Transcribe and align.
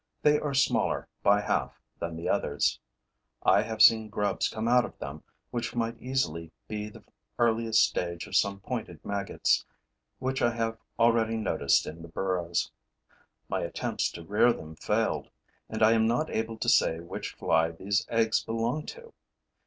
They 0.23 0.39
are 0.39 0.55
smaller 0.55 1.07
by 1.21 1.41
half 1.41 1.79
than 1.99 2.15
the 2.15 2.27
others. 2.27 2.79
I 3.43 3.61
have 3.61 3.83
seen 3.83 4.09
grubs 4.09 4.49
come 4.49 4.67
out 4.67 4.83
of 4.83 4.97
them 4.97 5.21
which 5.51 5.75
might 5.75 6.01
easily 6.01 6.51
be 6.67 6.89
the 6.89 7.03
earliest 7.37 7.83
stage 7.85 8.25
of 8.25 8.35
some 8.35 8.61
pointed 8.61 9.05
maggots 9.05 9.63
which 10.17 10.41
I 10.41 10.55
have 10.55 10.79
already 10.97 11.37
noticed 11.37 11.85
in 11.85 12.01
the 12.01 12.07
burrows. 12.07 12.71
My 13.47 13.59
attempts 13.61 14.09
to 14.13 14.23
rear 14.25 14.51
them 14.51 14.75
failed; 14.75 15.29
and 15.69 15.83
I 15.83 15.91
am 15.91 16.07
not 16.07 16.31
able 16.31 16.57
to 16.57 16.67
say 16.67 16.99
which 16.99 17.33
fly 17.33 17.69
these 17.69 18.03
eggs 18.09 18.43
belong 18.43 18.87
to. 18.87 19.13